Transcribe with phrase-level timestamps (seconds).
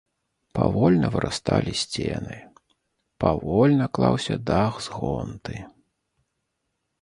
[0.59, 2.37] Павольна вырасталі сцены,
[3.25, 5.57] павольна клаўся дах з гонты.